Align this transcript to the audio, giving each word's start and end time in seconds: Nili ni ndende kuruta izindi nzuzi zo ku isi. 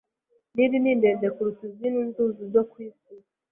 Nili 0.53 0.77
ni 0.79 0.91
ndende 0.99 1.27
kuruta 1.35 1.63
izindi 1.69 1.99
nzuzi 2.07 2.43
zo 2.53 2.63
ku 2.69 2.75
isi. 2.87 3.13